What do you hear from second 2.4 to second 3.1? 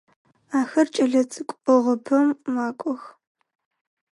макӏох.